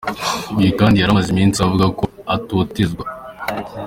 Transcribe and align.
Uyu 0.59 0.71
kandi 0.79 0.95
yari 0.97 1.09
amaze 1.11 1.29
iminsi 1.31 1.57
avuga 1.65 1.85
ko 1.99 2.05
atotezwa. 2.35 3.03